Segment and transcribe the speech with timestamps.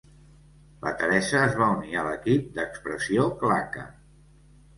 [0.85, 3.87] La Teresa es va unir a l’Equip d’Expressió Claca.